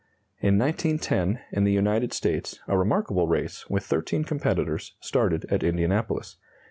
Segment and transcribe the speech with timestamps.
[0.39, 6.37] In 1910, in the United States, a remarkable race, with thirteen competitors, started at Indianapolis.